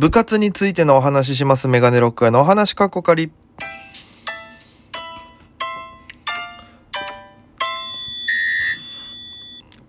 [0.00, 1.68] 部活についてのお話しします。
[1.68, 3.30] メガネロックへのお話かっこかり。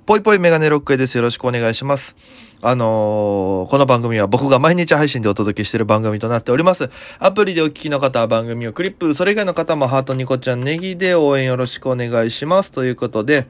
[0.05, 1.15] ぽいぽいメガネロックへです。
[1.15, 2.17] よろしくお願いします。
[2.61, 6.89] あのーこの番組は僕が毎日配信でお届けしている番組となっております。
[7.19, 12.73] アプリでお聞きの方は番組をクリップ、それ以外の方もハートニコちゃんネギで応援よろしくお願いします。
[12.73, 13.47] ということで、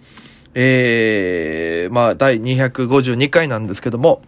[0.54, 4.21] えー、まあ、第252回なんですけども、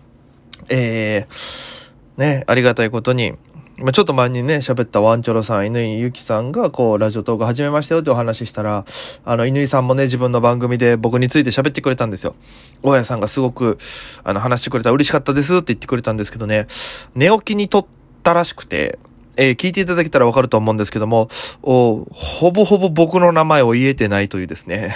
[0.70, 1.73] えー、
[2.18, 3.34] ね、ありがたいことに、
[3.80, 8.86] まあ、ちょっと前にね、喋ったワンチョロさん、犬井ゆきさんが、こう、ラジオトーク始めましたよってお話ししたら、
[9.26, 12.36] あの、犬井さんもね、自分の番組で僕について喋ってくれたんですよ。
[12.84, 13.80] 大家さんがすごく、
[14.24, 16.68] あの、話してくれた嬉しかったですって言ってくれたんですけどね、
[17.16, 17.86] 寝起きに撮っ
[18.22, 19.00] たらしくて、
[19.36, 21.28] えー聞いていただけたらわかると思うんですけども、
[21.64, 24.94] おほぼほぼ僕の名前を言えてないというですね。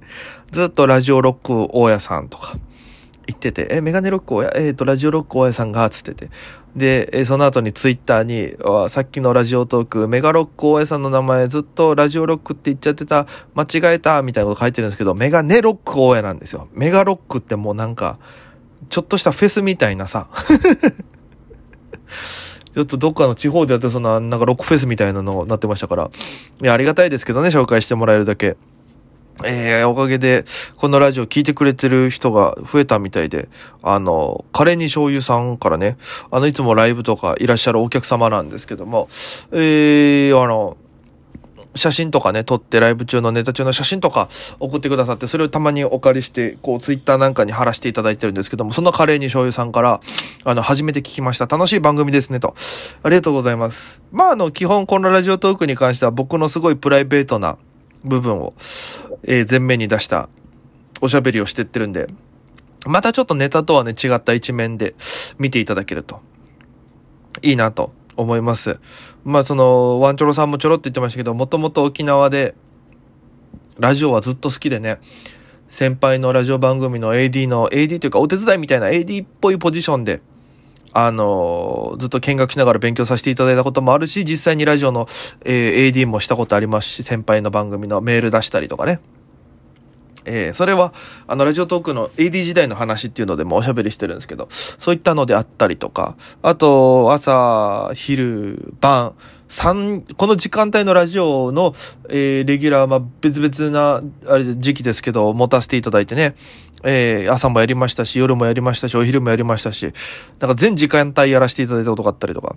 [0.52, 2.58] ずっとラジオロック大家さんとか、
[3.28, 6.30] 言ってて、え、メガネロック大家、えっ、と、ラジオロック大家さんが、つってて。
[6.74, 8.56] で、えーその後にツイッターに、
[8.88, 16.68] さっきのラジオトーク、メガロック大家さんの名前ずっとラジオロックって言っちゃってた、間違えた、みたいなこと書いてるんですけど、メガネロック大家なんですよ。
[16.72, 18.18] メガロックってもうなんか、
[18.88, 20.28] ちょっとしたフェスみたいなさ、
[22.72, 26.10] ちょっとどっかの地方でやってそんな、なんかロックフェスみたいなのになってましたから。
[26.62, 28.56] いや、ありがたいですけどね、紹介してもらえるだけ。
[29.44, 30.44] えー、おかげで、
[30.76, 33.48] このラジオ聞いてくれてる人が増えたみたいで、
[33.82, 35.96] あの、カレーに醤油さんからね、
[36.30, 39.08] あの、いつもライブとかいらっしゃるお客様なんですけども、
[39.52, 40.76] えー、あの、
[41.74, 44.28] 写真とかね、撮ってライブ中のネタ中の写真とか
[44.58, 50.00] 送ってくださって、それをたまにお借りして、こう、ツイッターなんかに貼らせていただいてるんですけども、そのカレーに醤油さんから、
[50.44, 51.46] あの、初めて聞きました。
[51.46, 52.54] 楽しい番組ですね、と。
[53.02, 54.02] ありがとうございます。
[54.10, 57.56] まあ、あの、基本このラジオトークに関しては僕のすごいプライベートな
[58.04, 58.54] 部分を、
[59.22, 60.28] えー前面に出した
[61.00, 62.08] おしゃべりをしてってるんで、
[62.86, 64.94] またちょっとネタとはね、違った一面で
[65.38, 66.20] 見ていただけると、
[67.42, 68.78] いいなと思います。
[69.24, 72.54] まあその、ワンチョロさんもちょろって言ってましたけど、もともと沖縄で、
[73.78, 74.98] ラジオはずっと好きでね、
[75.68, 80.20] 先輩のラジオ番組の AD の、AD というかお手伝いみたいな AD っぽいポジションで、
[81.00, 85.06] あのずっと見学しながら勉強させていただいたこともあるし、実際にラジオの、
[85.44, 88.98] えー AD もしたことありますし、先輩の番組のメール出したりとかね。
[90.24, 90.92] えーそれは、
[91.28, 99.14] あの、ラジオトークの AD 時代の話っていうのでもおしゃべりしてるんですけど、そういったのであったりとか、あと、朝、昼、晩、
[99.48, 101.74] 三、この時間帯のラジオの、
[102.08, 106.34] えーレギュラー、まあ、別々な、あれ、時期ですけど、持たせていただいてね、
[106.84, 109.92] えー朝もやりましたし、夜もやりましたし、お昼もやりましたし、
[110.38, 112.56] なんか全時間帯やらせていただいたことがあったりとか、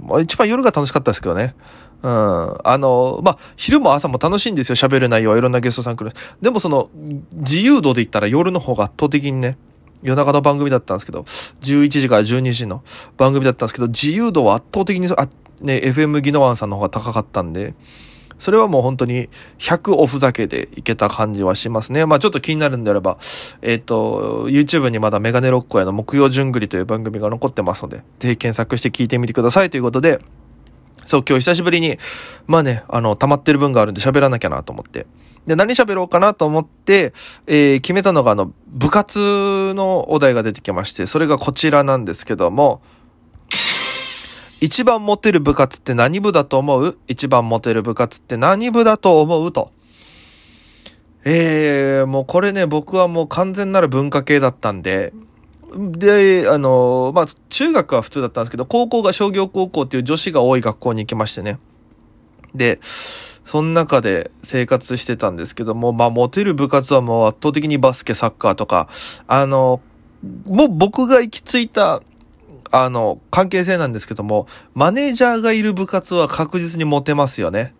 [0.00, 1.54] まあ、一番夜が楽しかったですけどね。
[2.02, 2.10] うん。
[2.10, 4.76] あの、まあ、昼も朝も楽しいんですよ。
[4.76, 6.12] 喋る内容はいろんなゲストさん来る。
[6.40, 6.90] でもその、
[7.32, 9.56] 自由度で言ったら夜の方が圧倒的にね、
[10.02, 12.82] 夜中の番組だったんですけど、11時から12時の
[13.16, 15.28] 番組だったんですけど、自由度は圧倒的に、あ、
[15.60, 17.74] ね、FM ギノワンさんの方が高かったんで、
[18.42, 19.28] それはもう本当に
[19.60, 22.06] 100おふざけでいけた感じはしますね。
[22.06, 23.16] まあちょっと気になるんであれば、
[23.62, 30.18] えっ、と、YouTube にまだメガネロックへの木曜順繰りという番組が残ってますので、ぜひ検索して聞いてみてくださいということで、
[31.06, 31.98] そう、今日久しぶりに、
[32.48, 35.06] まあね、あの、溜まってる分があるんで喋らなきゃなと思って。
[35.46, 37.12] で、何喋ろうかなと思って、
[37.46, 42.82] えー決めたのが、あの、部活のお題が出てきまして、それがこちらなんですけども、
[44.62, 46.96] 一番モテる部活って何部だと思う？
[47.08, 49.50] 一番モテる部活って何部だと思う？
[49.50, 49.72] と。
[51.24, 55.12] えー、もうこれね、僕はもう完全なる文化系だったんで、
[55.76, 61.58] で、あの、まあ、中学は普通だったんですけど、高校が商業高校っていう女子が多い学校に行きましてね。
[62.54, 68.88] で、その中で生活してたんですけども、まあ、モテる部活はもう圧倒的にバスケ、サッカーとか、
[69.26, 69.80] あの、
[70.46, 72.00] もう僕が行き着いた、
[72.72, 77.74] あの、関係性なんですけども、マネージャーがいる部活は確実にモテますよね。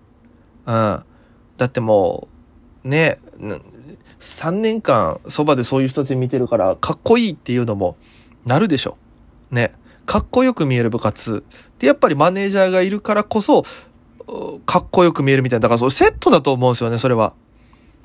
[0.66, 1.03] うん。
[1.56, 2.28] だっても
[2.84, 3.19] う、ね、
[4.20, 7.97] 3年間そばでそういう人たち見てるから、かっこいいっていうのも
[8.44, 8.98] なるでしょ。
[9.50, 9.72] ね。
[10.04, 13.64] かっこよく見える部活ってやっぱりマネージャーがいるからこそ、
[14.67, 15.62] かっこよく見えるみたいな。
[15.62, 17.34] だからそうセットだと思うんですよね、それは。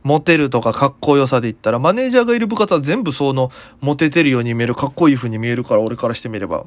[0.04, 3.52] モテるとかかっこよさで言ったら、マネージャーがいる部活は全部その、
[3.82, 6.66] モテてるように見える、かっこいい風に見えるから、俺からしてみれば。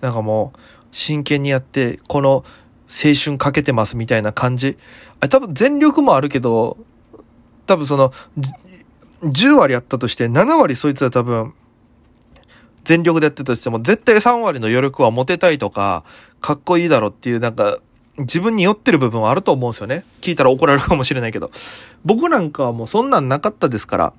[0.00, 0.58] なんかもう、
[0.90, 2.44] 真剣にやって、この、
[2.86, 4.76] 青春かけてますみたいな感じ。
[5.20, 6.76] あ多分全力もあるけど、
[7.66, 8.12] 多分その、
[9.22, 11.54] 10割やったとして、7割そいつは多分、
[12.84, 16.04] 全力でやってたとしても、絶対3割の余力はモテたいとか、
[16.40, 17.78] かっこいいだろっていう、なんか、
[18.18, 20.04] 自分に酔ってる部分はあると思うんですよね。
[20.20, 21.50] 聞いたら怒られるかもしれないけど。
[22.04, 24.12] 僕なんかはもうそんなんなかったですから。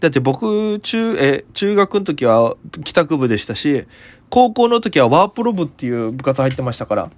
[0.00, 3.86] だって僕、中、え、中学の時は帰宅部でしたし、
[4.30, 7.10] 高校の時はワープロ部っていう部活入ってましたから、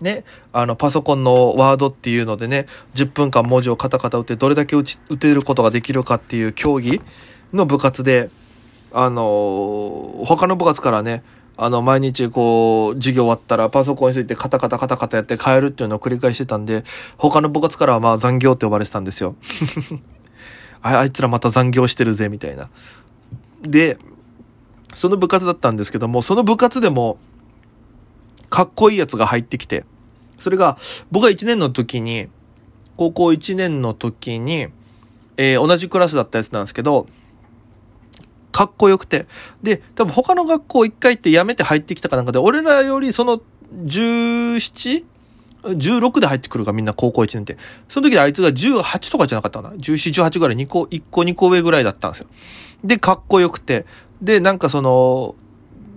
[0.00, 7.00] ね、あの、パソコンのワードっていうのでね、10分間文字をカタカタ打ってどれだけ打ち、打てることができるかっていう競技
[7.52, 8.30] の部活で、
[8.92, 11.22] あの、他の部活からね、
[11.56, 16.84] あの、毎日こう、授業終わったらパソコンについてカタカタカタカタやって帰るっていうのを繰り返してたんで、
[17.18, 19.36] 他の部活からはまあ残業って呼ばれてたんですよ。
[20.82, 22.68] ああいつらまた残業してるぜ、みたいな。
[23.62, 23.98] で、
[24.94, 27.18] その部活だったんですけども、その部活でも、
[28.50, 29.84] かっこいいやつが入ってきて、
[30.38, 30.76] それが、
[31.10, 32.28] 僕が1年の時に、
[32.96, 34.68] 高校1年の時に、
[35.36, 37.06] えー、同じクラスだったやつなんですけど、
[38.52, 39.26] かっこよくて。
[39.62, 43.40] で、多分他の学校一回って辞めて入ってきたかなんかで、俺らよりその
[43.84, 45.04] 17?
[45.62, 47.56] 16で入ってくるかみんな高校1年って。
[47.88, 52.26] その時であいつが18とかじゃなかったかな ?17、18ぐらい2個、1個2個上ぐらいだったんですよ。
[52.84, 53.86] で、かっこよくて。
[54.20, 55.34] で、なんかその、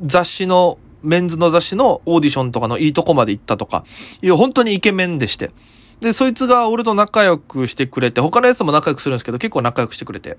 [0.03, 3.85] 雑誌の、メンズの雑誌のオーディションとかのいいとこまで行ったとか、
[4.21, 5.51] いう本当にイケメンでして。
[5.99, 10.37] で、そいつが俺と仲良くしてくれて、他のやつも仲良くするんですけど、結構仲良くしてくれて。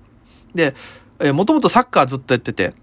[0.54, 0.74] で、
[1.20, 2.74] えー、もともとサッカーずっとやってて、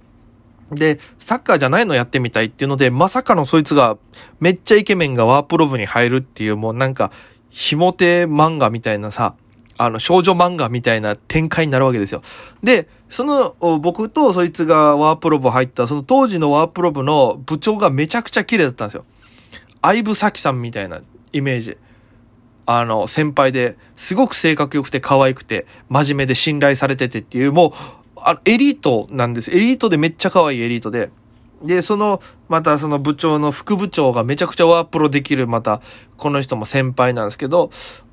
[0.71, 3.97] で、サッカーじゃないのやってみたいっていうので、まさかのそいつが、
[4.39, 7.11] めっちゃイケメンがワープロ部に入るっていう、もうなんか、
[7.49, 9.35] ひも手漫画みたいなさ、
[9.77, 12.21] あの、少女漫画みたいな展開になるわけですよ。
[12.63, 19.05] で、その、僕とそいつがワープロ部入った、その当時のワープロ部の部長がめちゃくちゃ綺麗だったんですよ。
[19.81, 21.01] 相武咲さんみたいな
[21.31, 21.77] イメージ。
[22.65, 27.71] あの、先輩で、すごく性格良くて可愛くて、真面目で信頼されててっていう、もう、
[28.29, 29.51] あエリートなんです。
[29.51, 31.09] エリートでめっちゃ可愛いエリートで。
[31.63, 35.81] で、その、またその部長の副部長がめちゃくちゃワープロできる、また、
[36.17, 37.69] この人も先輩なんですけど、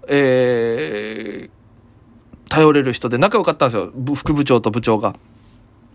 [0.08, 3.92] えー、頼れる人で仲良かったんですよ。
[4.14, 5.14] 副部長と部長が。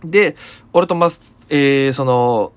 [0.04, 0.36] で、
[0.74, 1.10] 俺とま、
[1.50, 2.52] えー、その、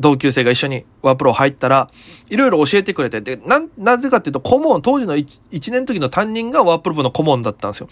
[0.00, 1.90] 同級生が一緒にワープロ入ったら、
[2.28, 7.88] いろいろ教えてくれて、で、な、なぜかっていうと、顧問、当時の 1, 1年の時の担任がワープロ部の顧問だったんですよ。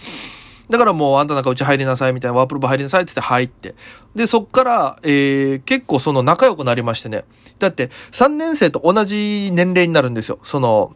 [0.70, 3.74] だからもうあんたなんかうち入りなさいみたいな、ワープロ部入りなさいってって入って。
[4.14, 7.24] で、そっから、えー、結構その仲良くなりましてね。
[7.58, 10.38] だって、3年生と同じ年齢になるんですよ。
[10.42, 10.94] その、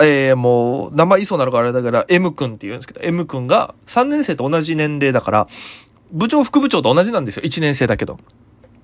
[0.00, 5.48] えー、もう、名前いそうなのからあれだから、M 君って言うんですけど、M 君が3年生と同じ年齢だから、
[6.10, 7.44] 部長、副部長と同じなんですよ。
[7.44, 8.18] 1年生だけど。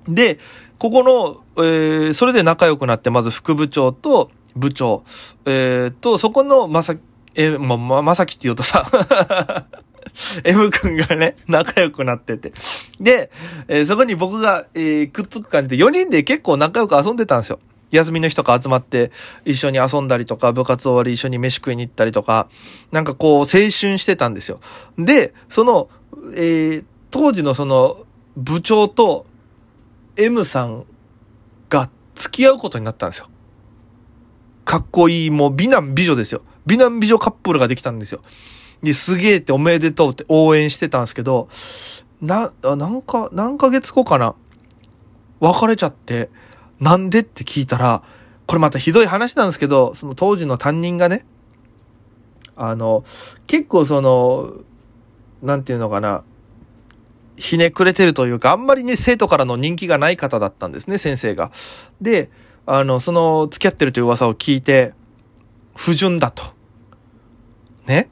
[0.06, 0.38] で、
[0.78, 5.02] ここの、えー、それで仲良くなって、まず副部長と部長、
[5.44, 6.94] えー、と、そこのまさ、
[7.38, 8.84] え、ま、ま、まさきって言うとさ
[10.44, 12.52] M 君がね、仲良くなってて。
[13.00, 13.30] で、
[13.68, 17.60] えー、そこに僕が、えー、くっつく感じで、4人で結構仲良く遊んでたんですよ。
[17.90, 19.12] 休みの日とか集まって
[19.44, 22.48] 一緒に遊んだりとか、部活終わり一緒に飯食いに行ったりとか、
[22.90, 24.60] なんかこう青春してたんですよ。
[24.98, 25.88] で、その、
[26.34, 28.04] えー、当時のその
[28.36, 29.26] 部長と
[30.16, 30.84] M さん
[31.70, 33.28] が付き合うことになったんですよ。
[34.68, 36.42] かっこいい、もう美男美女ですよ。
[36.66, 38.20] 美男美女カップルができたんですよ。
[38.82, 41.48] で、すげえっておめでとうって応援してたんですけど、
[42.20, 44.34] な、なんか、何ヶ月後かな？
[45.40, 46.28] 別れちゃって、
[46.80, 48.02] なんでって聞いたら、
[48.46, 51.24] これまたひどい話なんですけど、その当時の担任がね、
[52.54, 53.06] あの、
[53.46, 54.52] 結構その、
[55.40, 56.24] なんていうのかな、
[57.38, 61.52] ひねくれてるというか、あんまりね、生徒からの人気がない方だったんですね、先生が。
[62.02, 62.30] で、
[62.70, 64.92] あの、その、付き合ってるという噂を聞いて、
[65.74, 66.44] 不純だと。
[67.86, 68.10] ね？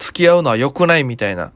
[0.00, 1.52] 付き合うのは良くないみたいな。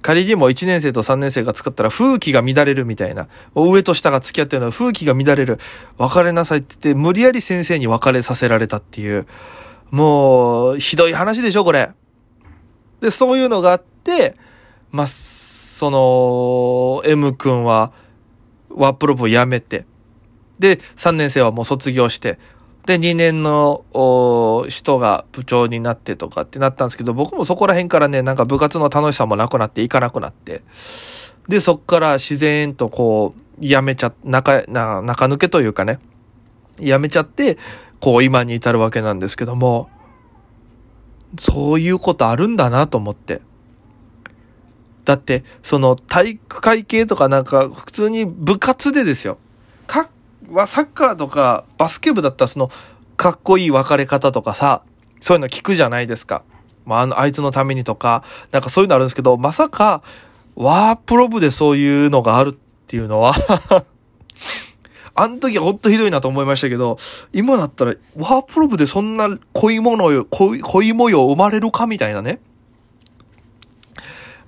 [0.00, 3.26] 仮にも1年生と3年生が使ったら風紀が乱れるみたいな。
[3.56, 5.58] 上と下が付き合ってるのは風紀が乱れる。
[5.96, 9.26] 別れなさいって言って、無理やり先生に別れさせられたっていう。
[9.90, 11.90] もう、ひどい話でしょ、これ。
[13.00, 14.36] で、そういうのがあって、
[14.92, 17.90] ま、その、M 君は、
[18.70, 19.86] ワープロ部を辞めて、
[20.58, 22.38] で、3年生はもう卒業して、
[22.86, 23.84] で、2年の
[24.68, 30.62] 人が部長になってとかってなったんですけど、僕もそこら辺からね、なんか部活の楽しさもなくなっていかなくなって、
[31.48, 35.98] で、そっから自然とこう、やめちゃ、中、な、中抜けというかね、
[36.80, 37.58] やめちゃって、
[38.00, 39.90] こう今に至るわけなんですけども、
[41.38, 43.42] そういうことあるんだなと思って。
[45.04, 49.38] だって、その体育会系とかなんか普通に部活でですよ。
[49.86, 50.08] か
[50.50, 52.70] はサッカーとかバスケ部だったらその
[53.16, 54.82] かっこいい別れ方とかさ、
[55.20, 56.44] そういうの聞くじゃないですか。
[56.86, 60.02] まあ、あの、あいつのためにとか、なんかそういうのあるんですけど、まさか、
[60.54, 62.52] ワープロ部でそういうのがあるっ
[62.86, 63.34] ていうのは
[65.14, 66.96] あの時はほんとひどいなと思いましたけど、
[67.32, 72.40] 今だったら、ワープロ部でそんな恋物よ、恋、恋模様生まれるかみたいなね。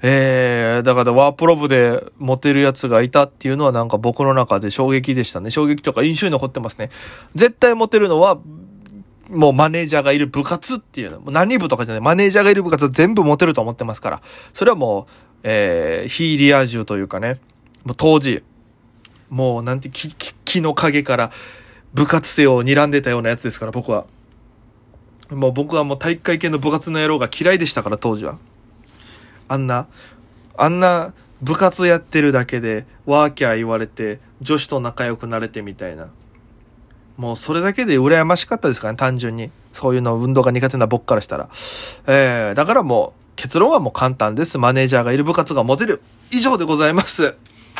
[0.02, 5.50] えー、だからワープロ部でモテるやつがいたっていうのはなんか僕の中で衝撃でしたね。
[5.50, 6.90] 衝撃とか印象に残ってますね。
[7.34, 8.38] 絶対モテるのは、
[9.28, 11.30] もうマネージャーがいる部活っていうの。
[11.30, 12.02] 何部とかじゃない。
[12.02, 14.22] マネージャーがいる部活は全部モテると思ってますから。
[14.52, 15.12] それはもう、
[15.44, 17.38] えー、非リア充というかね。
[17.84, 18.42] もう当時、
[19.28, 20.14] もうなんて木、
[20.44, 21.30] 木の陰から
[21.94, 24.06] 部活生を睨んでたようなやつですから、僕は。
[25.30, 28.38] もう僕はもう体育会系の部活の野郎が嫌いでしたから、当時は。
[29.50, 29.88] あんな、
[30.56, 36.08] あんな部活やってるだけで、ワーキャー言われて、女子と仲良くなれてみたいな。
[37.16, 39.50] もうそれだけで羨ましかったですからね、単純に。
[39.72, 41.48] そういうの運動が苦手な僕からしたら。
[42.06, 44.56] えー、だからもう、結論はもう簡単です。
[44.56, 46.00] マネージャーがいる部活がモテる。
[46.30, 47.34] 以上でございます。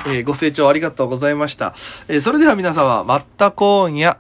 [0.07, 1.73] えー、ご清聴ありがとうございました。
[2.09, 4.19] えー、それでは皆様、また今夜。